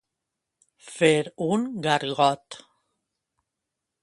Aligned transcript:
Fer 0.93 1.11
un 1.49 1.67
gargot. 1.89 2.59